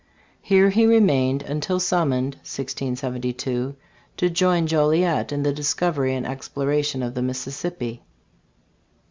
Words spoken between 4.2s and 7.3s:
join Joliet in the discovery and exploration of the